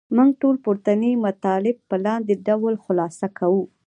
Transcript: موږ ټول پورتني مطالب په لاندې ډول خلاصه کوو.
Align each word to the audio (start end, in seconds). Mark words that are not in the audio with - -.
موږ 0.15 0.29
ټول 0.41 0.55
پورتني 0.65 1.11
مطالب 1.25 1.75
په 1.89 1.95
لاندې 2.05 2.33
ډول 2.47 2.73
خلاصه 2.83 3.27
کوو. 3.37 3.63